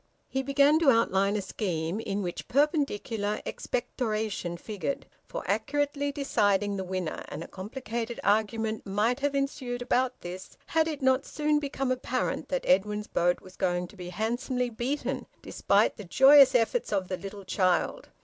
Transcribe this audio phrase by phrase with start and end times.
[0.27, 6.83] He began to outline a scheme, in which perpendicular expectoration figured, for accurately deciding the
[6.83, 11.91] winner, and a complicated argument might have ensued about this, had it not soon become
[11.91, 17.07] apparent that Edwin's boat was going to be handsomely beaten, despite the joyous efforts of
[17.07, 18.09] the little child.